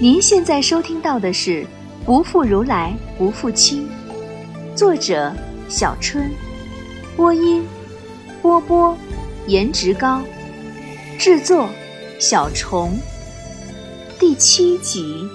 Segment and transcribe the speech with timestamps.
[0.00, 1.62] 您现在收听到的是
[2.04, 3.88] 《不负如来不负卿》，
[4.76, 5.32] 作者
[5.68, 6.28] 小春，
[7.16, 7.64] 播音
[8.42, 8.98] 波波，
[9.46, 10.20] 颜值高，
[11.16, 11.68] 制作
[12.18, 12.98] 小虫，
[14.18, 15.28] 第七集。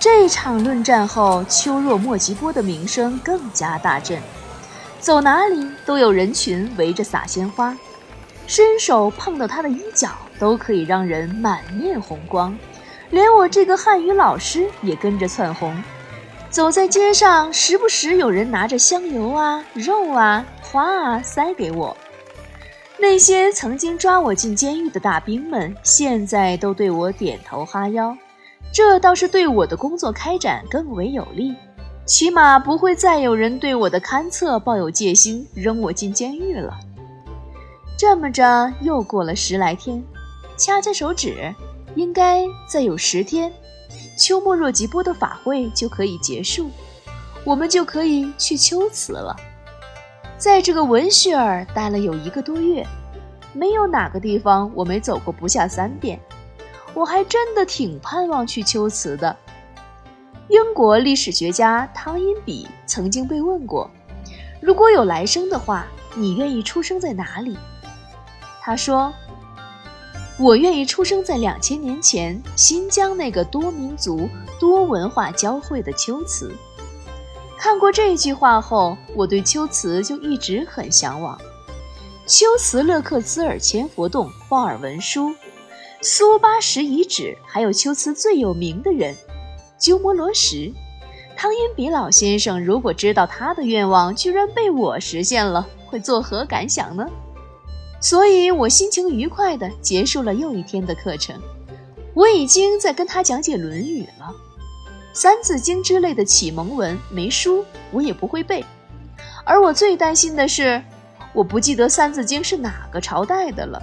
[0.00, 4.20] 这场论战后，秋若莫及波的名声更加大振，
[5.04, 7.76] 走哪里都有人群围着撒鲜花，
[8.46, 12.56] 伸手碰到他的衣角都可以让人满面红光，
[13.10, 15.76] 连我这个汉语老师也跟着窜红。
[16.48, 21.94] 走在街上，时不时有人拿着香油啊、肉啊、花啊塞给我。
[22.96, 28.16] 那些曾经抓我进监狱的大兵们，现在都对我点头哈腰。
[28.72, 31.54] 这倒是对我的工作开展更为有利，
[32.06, 36.78] 起码不会再有人对我的勘测抱有戒心，扔我进监狱了。
[37.96, 40.04] 这么着，又过了十来天，
[40.58, 41.54] 掐掐手指，
[41.94, 43.50] 应该再有十天，
[44.18, 46.70] 秋末若吉波的法会就可以结束，
[47.42, 49.34] 我们就可以去秋瓷了。
[50.36, 52.86] 在这个文雪儿待了有一个多月，
[53.54, 56.20] 没有哪个地方我没走过不下三遍。
[56.92, 59.34] 我还真的挺盼望去秋瓷的。
[60.48, 63.90] 英国历史学家汤因比曾经被问过，
[64.60, 67.56] 如果有来生的话，你愿意出生在哪里？
[68.60, 69.12] 他说
[70.38, 74.28] ：“我愿意出生在两千年前新疆那个多民族、
[74.60, 76.54] 多文化交汇的秋瓷。”
[77.58, 81.38] 看过这句话后，我对秋瓷就一直很向往。
[82.26, 85.34] 秋瓷勒克孜尔千佛洞鲍尔文书。
[86.02, 89.16] 苏巴什遗址，还有秋瓷最有名的人
[89.78, 90.72] 鸠摩罗什。
[91.36, 97.04] 汤因比老先生如果知道他的愿望居然被我实现了，会作何感想呢？
[98.00, 101.40] 所以我心情愉快地结束了又一天的课程。
[102.14, 104.26] 我已经在跟他讲解《论语》了，
[105.12, 108.64] 《三字经》之类的启蒙文没书，我也不会背。
[109.44, 110.80] 而我最担心的是，
[111.32, 113.82] 我不记得《三字经》是哪个朝代的了。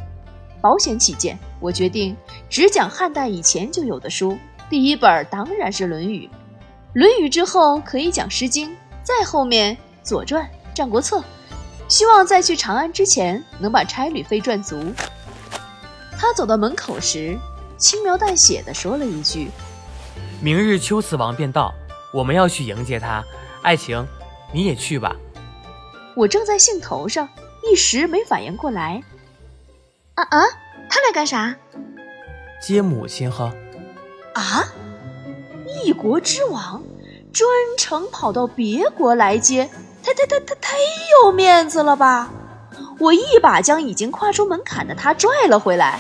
[0.62, 2.16] 保险起见，我决定
[2.50, 4.38] 只讲汉代以前就有的书。
[4.72, 6.28] 第一本当然是《论语》，
[6.94, 8.70] 《论语》之后可以讲《诗经》，
[9.04, 11.20] 再后面《左传》《战国策》。
[11.90, 14.94] 希望在去长安之前能把差旅费赚足。
[16.18, 17.38] 他走到门口时，
[17.78, 19.50] 轻描淡写的说了一句
[20.42, 21.74] ：“明日秋瓷王便到，
[22.14, 23.22] 我们要去迎接他。
[23.62, 24.08] 爱情，
[24.54, 25.14] 你也去吧。”
[26.16, 27.28] 我正在兴头上，
[27.70, 29.04] 一时没反应过来。
[30.14, 30.40] 啊啊！
[30.90, 31.58] 他来干啥？
[32.66, 33.54] 接母亲呵。
[34.34, 34.66] 啊！
[35.84, 36.84] 一国之王
[37.34, 39.70] 专程跑到别国来接，
[40.04, 40.78] 太太太太太
[41.24, 42.30] 有面子了吧？
[43.00, 46.00] 我一把将已经跨出门槛的他拽了回来，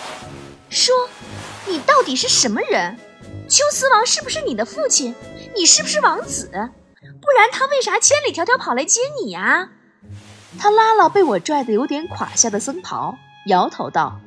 [0.69, 0.93] 说
[1.67, 2.97] ：“你到底是什么人？
[3.47, 5.15] 秋瓷王是不是你的父亲？
[5.55, 6.49] 你是不是王子？
[6.51, 9.69] 不然他为啥千里迢迢跑来接你呀？”
[10.59, 13.17] 他拉了被我拽得有点垮下的僧袍。
[13.47, 14.19] 摇头道：“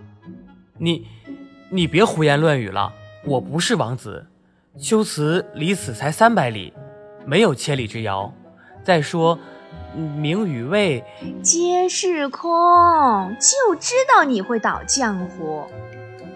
[0.78, 1.06] 你，
[1.70, 2.93] 你别胡言乱语了。
[3.26, 4.26] 我不是王子，
[4.78, 6.72] 秋瓷离此才三百里，
[7.24, 8.30] 没有千里之遥。
[8.84, 9.38] 再说，
[9.94, 11.02] 名与位
[11.42, 12.50] 皆是空。
[13.40, 15.62] 就知道你会倒浆糊。”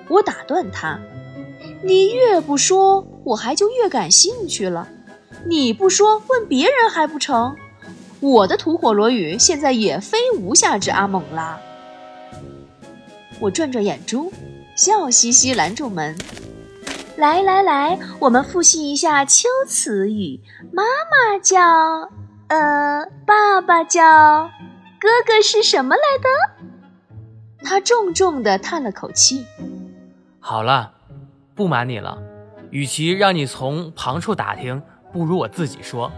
[0.08, 0.98] 我打断他
[1.84, 4.88] ：“你越不说，我还就越感兴趣了。
[5.44, 7.54] 你不说，问别人还不成？
[8.20, 11.60] 我的吐火罗语现在也非无下之阿蒙了。”
[13.40, 14.32] 我转转眼珠，
[14.74, 16.16] 笑嘻嘻拦住门。
[17.18, 20.40] 来来来，我们复习一下秋词语。
[20.72, 22.08] 妈妈叫……
[22.46, 24.48] 呃，爸爸叫……
[25.00, 26.28] 哥哥是什么来的？
[27.64, 29.44] 他重重的叹了口气。
[30.38, 30.92] 好了，
[31.56, 32.22] 不瞒你了。
[32.70, 34.80] 与其让你从旁处打听，
[35.12, 36.12] 不如我自己说。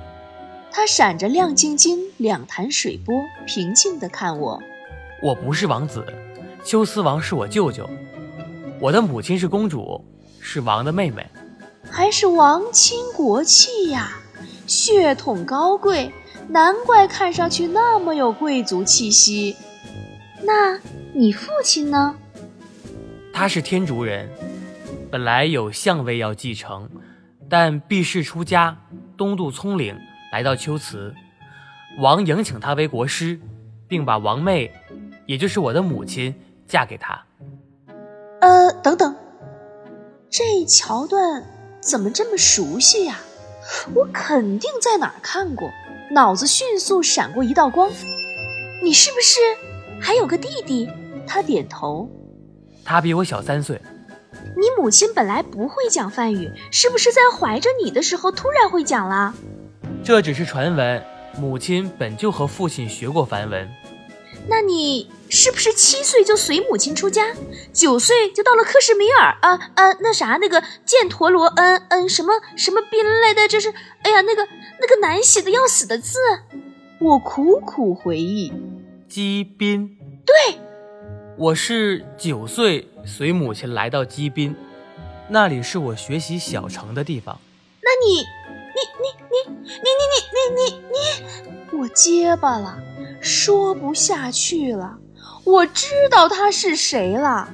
[0.70, 3.14] 他闪着亮晶晶两潭水波，
[3.46, 4.60] 平静地看我。
[5.22, 6.04] 我不是王子。
[6.62, 7.88] 秋思王是我舅舅，
[8.78, 10.04] 我的母亲是公主，
[10.40, 11.24] 是王的妹妹，
[11.90, 14.18] 还是王亲国戚呀，
[14.66, 16.12] 血统高贵，
[16.48, 19.56] 难怪看上去那么有贵族气息。
[20.42, 20.78] 那
[21.12, 22.16] 你父亲呢？
[23.32, 24.28] 他是天竺人，
[25.10, 26.88] 本来有相位要继承，
[27.48, 28.76] 但避世出家，
[29.16, 29.96] 东渡葱岭，
[30.32, 31.14] 来到秋瓷，
[31.98, 33.38] 王迎请他为国师，
[33.86, 34.72] 并把王妹，
[35.26, 36.34] 也就是我的母亲。
[36.66, 37.20] 嫁给他？
[38.40, 39.16] 呃，等等，
[40.30, 41.44] 这桥段
[41.80, 43.18] 怎么这么熟悉呀？
[43.96, 45.68] 我肯定在哪儿看过。
[46.12, 47.90] 脑子迅速闪过一道光，
[48.80, 49.40] 你是不是
[50.00, 50.88] 还有个弟弟？
[51.26, 52.08] 他点头。
[52.84, 53.80] 他比我小三岁。
[54.56, 59.34] 你母亲本来不会讲梵语，是不是在怀着你的时候突然会讲了？
[60.04, 61.02] 这只是传闻，
[61.38, 63.68] 母亲本就和父亲学过梵文。
[64.50, 67.36] 那你是不是七岁就随母亲出家，
[67.72, 69.92] 九岁就到了克什米尔啊啊？
[70.00, 73.46] 那啥，那个犍陀罗，嗯嗯，什么什么宾来的？
[73.46, 74.44] 这是，哎呀，那个
[74.80, 76.18] 那个难写的要死的字。
[76.98, 78.52] 我苦苦回忆，
[79.08, 79.96] 基宾。
[80.26, 80.58] 对，
[81.38, 84.56] 我是九岁随母亲来到基宾，
[85.28, 87.38] 那里是我学习小乘的地方。
[87.80, 88.24] 那你，你
[88.98, 92.89] 你你你你你你你你，我结巴了。
[93.20, 94.98] 说不下去了，
[95.44, 97.48] 我知道他是谁了。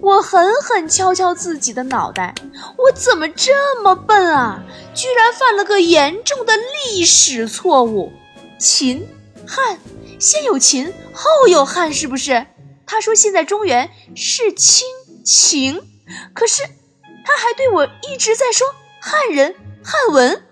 [0.00, 2.34] 我狠狠敲敲自己的脑袋，
[2.76, 4.62] 我怎么这么笨啊？
[4.94, 8.12] 居然犯了个严重的历史错误。
[8.58, 9.06] 秦
[9.46, 9.78] 汉，
[10.18, 12.46] 先有秦，后有汉，是不是？
[12.86, 14.86] 他说现在中原是清
[15.24, 15.80] 秦，
[16.34, 16.62] 可是
[17.24, 18.66] 他还对我一直在说
[19.00, 19.54] 汉人
[19.84, 20.42] 汉文。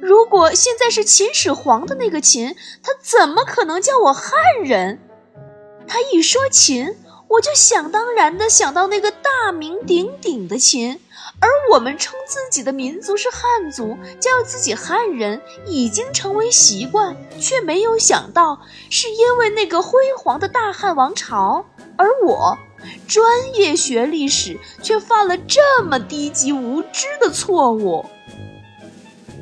[0.00, 4.32] 如果现在是秦始皇的那个秦，他怎么可能叫我汉
[4.64, 4.98] 人？
[5.86, 6.96] 他一说秦，
[7.28, 11.00] 我就想当然的想到那个大名鼎鼎的秦，
[11.40, 22.56] 而我们称自己的民族是汉族，叫自己汉人，已经成为习惯，却没有想到是因为那个辉煌的大汉王朝，而我
[23.06, 28.06] 专业学历史，却犯了这么低级无知的错误。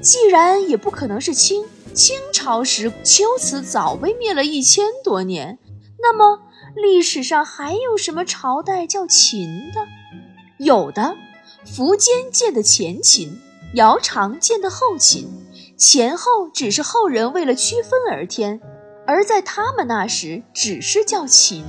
[0.01, 5.59] 既然也不可能是清，清朝时龟兹早被灭了一千多年，
[6.01, 6.41] 那么
[6.77, 9.87] 历史上还有什么朝代叫秦的？
[10.59, 11.17] 有的，
[11.67, 13.41] 苻坚建的前秦，
[13.75, 15.29] 姚苌建的后秦，
[15.77, 18.61] 前后只是后人为了区分而添，
[19.07, 21.65] 而在他们那时只是叫秦。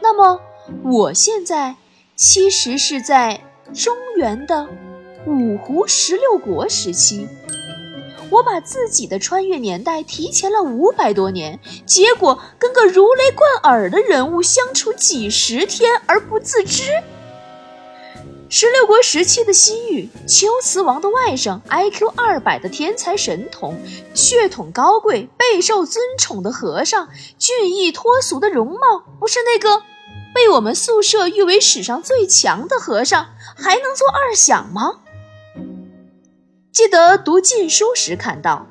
[0.00, 0.40] 那么
[0.84, 1.74] 我现在
[2.14, 3.40] 其实是在
[3.74, 4.68] 中原的
[5.28, 7.28] 五胡十六国时期。
[8.30, 16.90] 我把自己的穿越年代提前了五百多年，结果跟个如雷贯耳的人物相处几十天而不自知。
[18.50, 23.78] 十六国时期的西域，龟兹王的外甥，IQ 二百的天才神童，
[24.14, 27.08] 血统高贵、备受尊崇的和尚，
[27.38, 29.82] 俊逸脱俗的容貌，不是那个
[30.34, 35.00] 被我们宿舍誉为史上最强的和尚，还能做二响吗？
[36.78, 38.68] 记得读禁书时看到，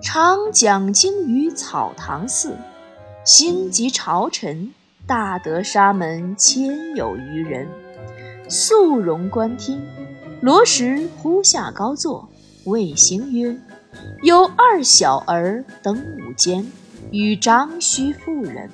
[0.00, 2.56] 常讲经于草堂寺，
[3.26, 4.72] 星及朝臣，
[5.06, 7.68] 大德沙门千有余人，
[8.48, 9.86] 肃容观听。
[10.40, 12.26] 罗什呼下高坐，
[12.64, 13.54] 谓行曰
[14.24, 16.66] ：“有二小儿登午间，
[17.10, 18.70] 与张须妇人，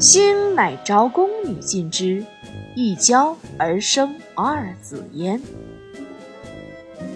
[0.00, 2.26] 星乃召宫女进之，
[2.74, 5.40] 一交而生二子焉。”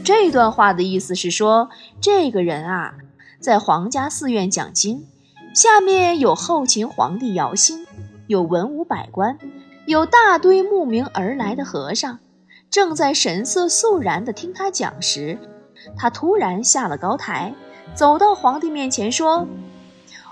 [0.07, 1.69] 这段话的意思是说，
[2.01, 2.95] 这个人啊，
[3.41, 5.05] 在皇家寺院讲经，
[5.53, 7.85] 下面有后秦皇帝姚兴，
[8.29, 9.37] 有文武百官，
[9.85, 12.21] 有大堆慕名而来的和尚，
[12.71, 15.41] 正在神色肃然地听他讲时，
[15.97, 17.53] 他突然下了高台，
[17.93, 19.49] 走到皇帝面前说：“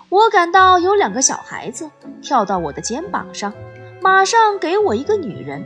[0.09, 1.91] 我感到有两个小孩子
[2.23, 3.53] 跳到我的肩膀上，
[4.01, 5.65] 马上给我一个女人。”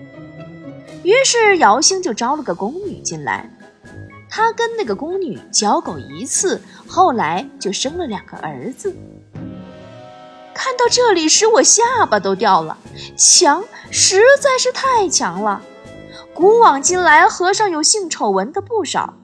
[1.04, 3.50] 于是姚兴就招了个宫女进来。
[4.30, 8.94] 他跟那个宫女交媾一次，后来就生了两个儿子。
[10.54, 12.76] 看到这里时，我下巴都掉了，
[13.16, 15.62] 强实在是太强了。
[16.34, 19.14] 古往今来，和尚有性丑闻的不少。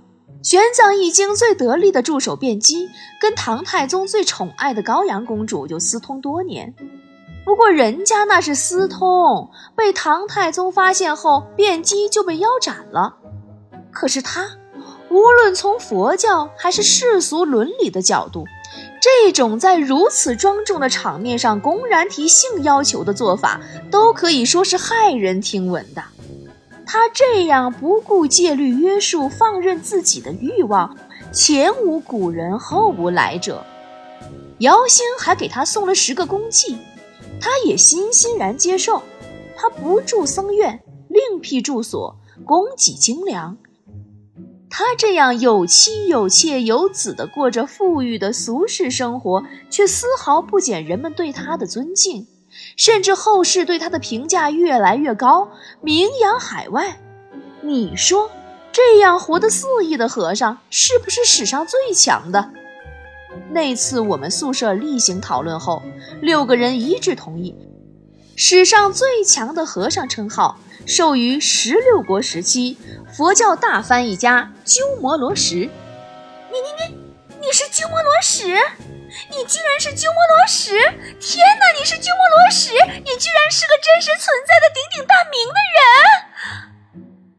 [0.43, 2.89] 玄奘易经最得力的助手辩机，
[3.21, 6.75] 跟唐太宗最宠爱的高阳公主就私通多年。
[7.45, 13.17] 不过人家那是私通，被唐太宗发现后，辩机就被腰斩了。
[13.91, 14.49] 可是他。
[15.15, 18.47] 无论从佛教还是世俗伦理的角度，
[19.01, 23.61] 这种在如此庄重的场面上公然提性要求的做法，
[23.93, 26.03] 都可以说是骇人听闻的。
[26.85, 30.97] 他这样不顾戒律约束，放任自己的欲望，
[31.33, 33.65] 前无古人，后无来者。
[34.59, 36.77] 姚兴还给他送了十个公妓，
[37.41, 39.01] 他也欣欣然接受。
[39.57, 43.57] 他不住僧院，另辟住所，供给精良。
[44.77, 52.27] 他这样有妻有妾有子的过着富裕的俗世生活，却丝毫不减人们对他的尊敬，
[52.77, 55.49] 甚至后世对他的评价越来越高，
[55.81, 56.99] 名扬海外。
[57.61, 58.29] 你说，
[58.73, 62.51] 这样活得肆意的和尚是不是史上最强的？
[63.53, 65.85] 那次我们宿舍例行讨论后，
[66.21, 67.55] 六个人一致同意，
[68.35, 72.77] 史上最强的和尚称号授予十六国时期
[73.13, 75.55] 佛教大翻译家鸠摩罗什。
[75.57, 76.97] 你你你，
[77.41, 78.45] 你是鸠摩罗什？
[79.31, 80.73] 你居然是鸠摩罗什！
[81.21, 82.73] 天哪，你是鸠摩罗什！
[82.73, 85.83] 你居然是个真实存在的鼎鼎大名的人！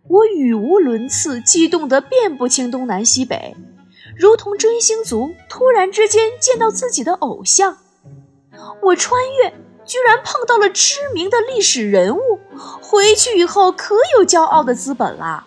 [0.07, 3.55] 我语无伦次，激动得辨不清东南西北，
[4.15, 7.77] 如同追星族突然之间见到自己的偶像。
[8.81, 9.53] 我穿越，
[9.85, 12.39] 居然碰到了知名的历史人物，
[12.81, 15.45] 回去以后可有骄傲的资本啦！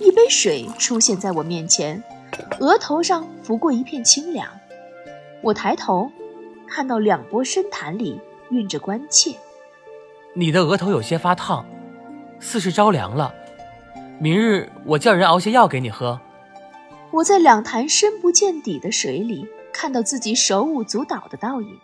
[0.00, 2.02] 一杯水出现在我面前，
[2.60, 4.48] 额头上拂过一片清凉。
[5.42, 6.10] 我抬头，
[6.68, 8.20] 看到两波深潭里
[8.50, 9.36] 蕴着关切。
[10.34, 11.64] 你的额头有些发烫，
[12.40, 13.32] 似是着凉了。
[14.18, 16.20] 明日我叫人熬些药给你喝。
[17.12, 19.46] 我在两潭深不见底的水里。
[19.74, 21.80] 看到自己手舞足蹈的倒影，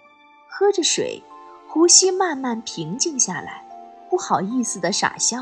[0.58, 1.22] 喝着水，
[1.68, 3.64] 呼吸慢慢平静下来，
[4.10, 5.38] 不好意思的傻笑。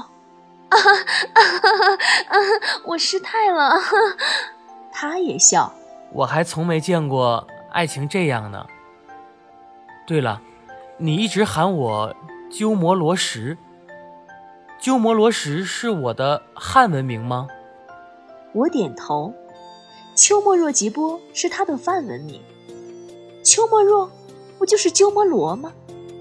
[0.68, 0.90] 啊哈，
[2.85, 3.80] 我失态了。
[4.92, 5.73] 他也笑。
[6.12, 8.66] 我还从没见过爱情这样呢。
[10.06, 10.42] 对了，
[10.99, 12.14] 你一直喊我
[12.50, 13.56] 鸠摩罗什。
[14.78, 17.49] 鸠摩罗什是我的汉文名吗？
[18.52, 19.32] 我点头。
[20.14, 22.42] 秋莫若吉波是他的梵文名，
[23.42, 24.11] 秋莫若
[24.59, 25.73] 不就是鸠摩罗吗？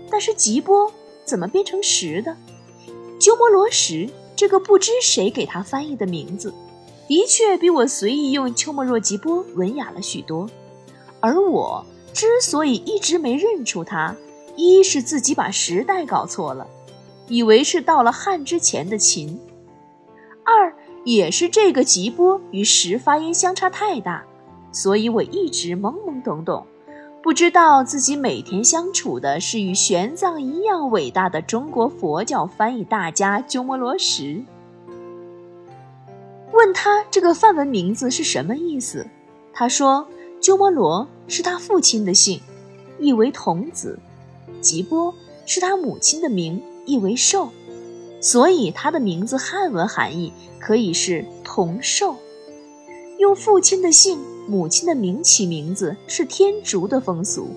[0.10, 0.92] 但是吉波
[1.24, 2.36] 怎么变成石的？
[3.20, 6.54] 鸠摩罗什这个不知谁给他翻译的名字，
[7.08, 10.50] 的确比我随意用鸠摩若吉波文雅了许多。
[11.20, 14.16] 而我之所以一直没认出他，
[14.56, 16.68] 一是自己把时代搞错了，
[17.28, 19.38] 以为是到了汉之前的秦；
[20.44, 20.76] 二。
[21.06, 24.26] 也是这个吉波与石发音相差太大，
[24.72, 26.66] 所以我一直懵懵懂懂，
[27.26, 34.46] 不知道自己每天相处的是与玄奘一样伟大的中国佛教翻译大家鸠摩罗什。
[36.54, 39.08] 问他这个梵文名字是什么意思，
[39.52, 40.08] 他说
[40.40, 42.40] 鸠摩罗是他父亲的姓，
[43.00, 43.98] 意为童子；
[44.62, 45.12] 吉波
[45.48, 47.50] 是他母亲的名，意为寿。
[48.22, 52.18] 所以他的名字汉文含义可以是同寿，
[53.18, 57.48] 用父亲的姓、母亲的名起名字是天竺的风俗，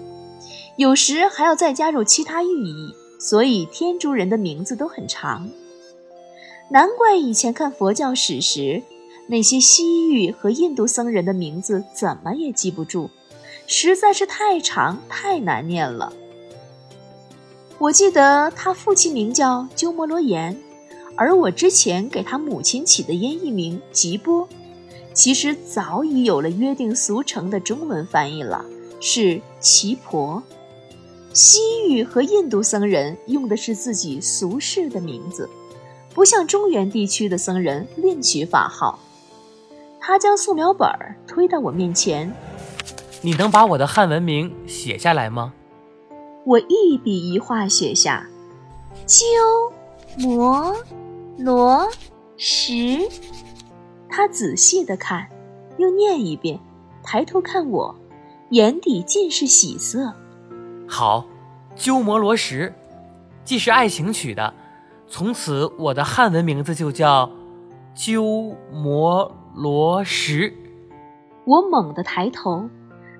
[0.77, 5.49] 有时还要再加入其他寓意，所以天竺人的名字都很长。
[6.71, 8.83] 难怪以前看佛教史时，
[9.27, 13.11] 那些西域和印度僧人的名字怎么也记不住，
[13.67, 16.13] 实在是太长太难念了。
[17.79, 20.61] 我记得他父亲名叫鸠摩罗炎，
[21.17, 24.49] 而我之前给他母亲起的音译名吉波，
[25.19, 28.65] 其实早已有了约定俗成的中文翻译了，
[29.01, 30.41] 是奇婆。
[31.33, 31.59] 西
[31.89, 35.51] 域和印度僧人用的是自己俗世的名字，
[36.15, 39.01] 不像中原地区的僧人另取法号。
[39.99, 40.89] 他将素描本
[41.27, 42.33] 推到我面前，
[43.21, 45.53] 你能把我的汉文名写下来吗？
[46.45, 48.25] 我一笔一画写下：
[49.05, 49.27] 鸠
[50.17, 50.77] 摩
[51.37, 51.89] 罗
[52.37, 53.11] 什。
[54.09, 55.29] 他仔细的看，
[55.77, 56.59] 又念一遍，
[57.03, 57.95] 抬头看我，
[58.51, 60.13] 眼底尽是喜色。
[60.87, 61.27] 好，
[61.77, 62.73] 鸠摩罗什，
[63.45, 64.55] 既是爱情取的，
[65.07, 67.31] 从此我的汉文名字就叫
[67.95, 70.53] 鸠摩罗什。
[71.45, 72.69] 我猛地抬头，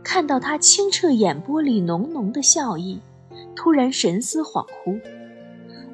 [0.03, 3.01] 看到他清澈眼波里浓浓的笑意。
[3.55, 5.01] 突然神思恍惚，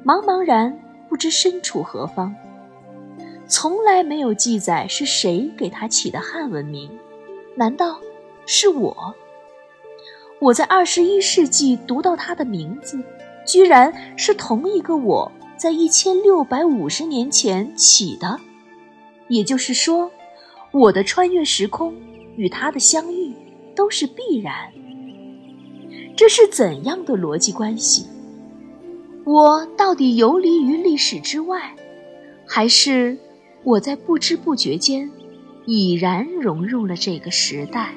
[0.05, 2.35] 茫茫然不知身处何方。
[3.47, 6.89] 从来没有记载是谁给他起的汉文名，
[7.55, 7.99] 难道
[8.45, 9.13] 是我？
[10.39, 13.01] 我在二十一世纪读到他的名字，
[13.45, 18.39] 居然是同一个我在一千六百五十年前起的。
[19.27, 20.11] 也就是说，
[20.71, 21.95] 我的穿越时空
[22.35, 23.33] 与他的相遇
[23.75, 24.53] 都是必然。
[26.17, 28.07] 这是怎样的逻辑关系？
[29.23, 31.75] 我到底游离于历史之外，
[32.45, 33.17] 还是
[33.65, 35.11] 我在不知不觉间
[35.65, 37.95] 已然融入了这个时代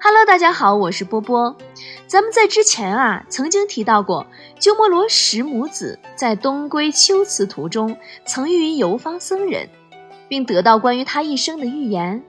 [0.00, 1.54] ？Hello，大家好，我是波波。
[2.06, 4.26] 咱们在之前啊，曾经提到过
[4.58, 9.68] 鸠摩罗什母子在东归秋辞途中曾遇游方僧人，
[10.28, 12.22] 并得到关于他一生的预言。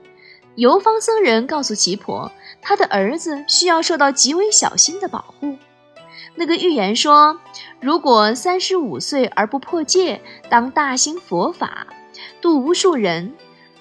[0.56, 5.56] 游方僧人告诉奇婆，他的儿子需要受到极为小心的保护。
[6.34, 7.40] 那个预言说，
[7.80, 11.86] 如果三十五岁而不破戒，当大兴佛法，
[12.40, 13.32] 度无数人；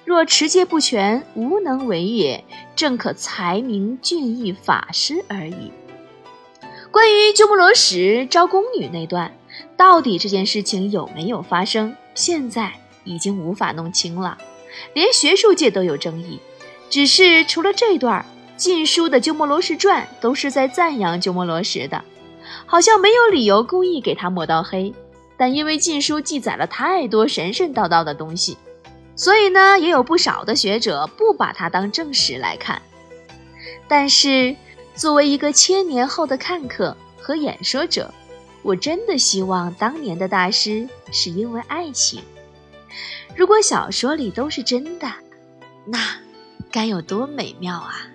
[0.05, 2.43] 若持戒不全，无能为也，
[2.75, 5.71] 正可才名俊逸法师而已。
[6.91, 9.31] 关于鸠摩罗什招宫女那段，
[9.77, 12.73] 到底这件事情有没有发生，现在
[13.09, 14.37] 已经无法弄清了，
[14.93, 16.39] 连学术界都有争议。
[16.91, 18.23] 只是除了这段，
[18.61, 22.03] 《晋书》的鸠摩罗什传都是在赞扬鸠摩罗什的。
[22.65, 24.93] 好像没有理由故意给他抹到黑，
[25.37, 28.57] 但因为《禁书》记载了太多神神叨叨的东西，
[29.15, 32.79] 所以呢，也有不少的学者不把它当正史来看。
[33.87, 34.55] 但是，
[34.93, 38.13] 作为一个千年后的看客和演说者，
[38.61, 42.21] 我真的希望当年的大师是因为爱情。
[43.39, 45.10] 如果小说里都是真的，
[45.86, 45.98] 那
[46.69, 48.05] 该有多美妙啊！